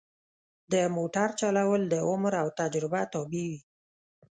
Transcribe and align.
د 0.71 0.73
موټر 0.95 1.29
چلول 1.39 1.81
د 1.87 1.95
عمر 2.09 2.33
او 2.41 2.47
تجربه 2.59 3.01
تابع 3.13 3.45
وي. 3.51 3.59